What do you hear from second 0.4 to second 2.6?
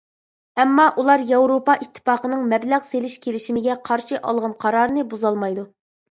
ئەمما ئۇلار ياۋروپا ئىتتىپاقىنىڭ